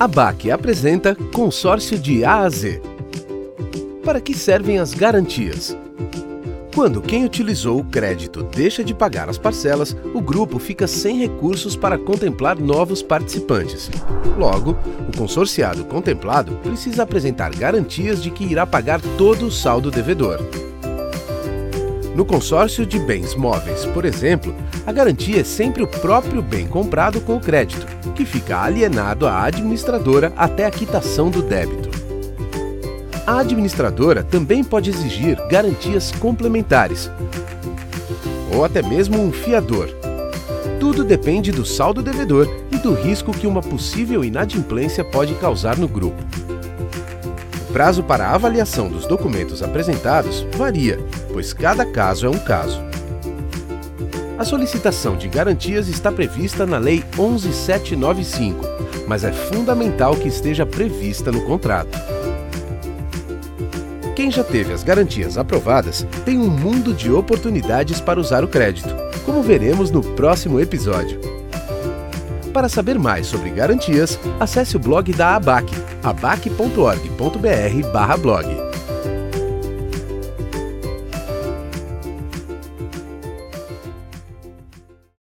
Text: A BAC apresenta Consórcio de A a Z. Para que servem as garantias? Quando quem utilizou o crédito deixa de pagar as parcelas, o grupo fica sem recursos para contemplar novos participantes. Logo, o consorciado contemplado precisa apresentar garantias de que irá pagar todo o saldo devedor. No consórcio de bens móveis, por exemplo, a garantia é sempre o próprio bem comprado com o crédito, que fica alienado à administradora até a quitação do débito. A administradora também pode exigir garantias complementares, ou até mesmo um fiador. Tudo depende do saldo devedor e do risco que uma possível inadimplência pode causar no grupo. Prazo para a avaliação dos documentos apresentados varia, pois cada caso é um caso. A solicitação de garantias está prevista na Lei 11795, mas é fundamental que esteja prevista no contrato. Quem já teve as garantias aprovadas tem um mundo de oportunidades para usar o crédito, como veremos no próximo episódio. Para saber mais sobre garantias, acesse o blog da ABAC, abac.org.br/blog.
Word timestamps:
A 0.00 0.08
BAC 0.08 0.50
apresenta 0.50 1.14
Consórcio 1.14 1.98
de 1.98 2.24
A 2.24 2.38
a 2.38 2.48
Z. 2.48 2.80
Para 4.02 4.18
que 4.18 4.32
servem 4.32 4.78
as 4.78 4.94
garantias? 4.94 5.76
Quando 6.74 7.02
quem 7.02 7.26
utilizou 7.26 7.78
o 7.78 7.84
crédito 7.84 8.42
deixa 8.42 8.82
de 8.82 8.94
pagar 8.94 9.28
as 9.28 9.36
parcelas, 9.36 9.94
o 10.14 10.22
grupo 10.22 10.58
fica 10.58 10.86
sem 10.86 11.18
recursos 11.18 11.76
para 11.76 11.98
contemplar 11.98 12.58
novos 12.58 13.02
participantes. 13.02 13.90
Logo, 14.38 14.74
o 15.06 15.14
consorciado 15.18 15.84
contemplado 15.84 16.56
precisa 16.62 17.02
apresentar 17.02 17.54
garantias 17.54 18.22
de 18.22 18.30
que 18.30 18.44
irá 18.44 18.66
pagar 18.66 19.02
todo 19.18 19.44
o 19.44 19.52
saldo 19.52 19.90
devedor. 19.90 20.40
No 22.14 22.24
consórcio 22.24 22.84
de 22.84 22.98
bens 22.98 23.34
móveis, 23.34 23.84
por 23.86 24.04
exemplo, 24.04 24.54
a 24.84 24.92
garantia 24.92 25.40
é 25.40 25.44
sempre 25.44 25.82
o 25.82 25.86
próprio 25.86 26.42
bem 26.42 26.66
comprado 26.66 27.20
com 27.20 27.36
o 27.36 27.40
crédito, 27.40 27.86
que 28.14 28.24
fica 28.24 28.60
alienado 28.60 29.26
à 29.26 29.44
administradora 29.44 30.32
até 30.36 30.66
a 30.66 30.70
quitação 30.70 31.30
do 31.30 31.40
débito. 31.40 31.88
A 33.26 33.38
administradora 33.38 34.24
também 34.24 34.64
pode 34.64 34.90
exigir 34.90 35.38
garantias 35.48 36.10
complementares, 36.10 37.08
ou 38.52 38.64
até 38.64 38.82
mesmo 38.82 39.22
um 39.22 39.30
fiador. 39.30 39.88
Tudo 40.80 41.04
depende 41.04 41.52
do 41.52 41.64
saldo 41.64 42.02
devedor 42.02 42.48
e 42.72 42.76
do 42.78 42.92
risco 42.92 43.30
que 43.30 43.46
uma 43.46 43.60
possível 43.60 44.24
inadimplência 44.24 45.04
pode 45.04 45.34
causar 45.34 45.76
no 45.76 45.86
grupo. 45.86 46.20
Prazo 47.72 48.02
para 48.02 48.26
a 48.26 48.34
avaliação 48.34 48.88
dos 48.88 49.06
documentos 49.06 49.62
apresentados 49.62 50.44
varia, 50.56 50.98
pois 51.32 51.52
cada 51.52 51.86
caso 51.86 52.26
é 52.26 52.28
um 52.28 52.38
caso. 52.38 52.80
A 54.36 54.44
solicitação 54.44 55.16
de 55.16 55.28
garantias 55.28 55.86
está 55.86 56.10
prevista 56.10 56.66
na 56.66 56.78
Lei 56.78 57.04
11795, 57.16 58.64
mas 59.06 59.22
é 59.22 59.30
fundamental 59.30 60.16
que 60.16 60.28
esteja 60.28 60.66
prevista 60.66 61.30
no 61.30 61.42
contrato. 61.42 61.96
Quem 64.16 64.30
já 64.30 64.42
teve 64.42 64.72
as 64.72 64.82
garantias 64.82 65.38
aprovadas 65.38 66.06
tem 66.24 66.38
um 66.38 66.48
mundo 66.48 66.92
de 66.92 67.10
oportunidades 67.10 68.00
para 68.00 68.18
usar 68.18 68.42
o 68.42 68.48
crédito, 68.48 68.94
como 69.24 69.42
veremos 69.42 69.90
no 69.90 70.02
próximo 70.02 70.58
episódio. 70.58 71.20
Para 72.52 72.68
saber 72.68 72.98
mais 72.98 73.28
sobre 73.28 73.50
garantias, 73.50 74.18
acesse 74.40 74.76
o 74.76 74.80
blog 74.80 75.12
da 75.12 75.36
ABAC, 75.36 75.70
abac.org.br/blog. 76.02 78.59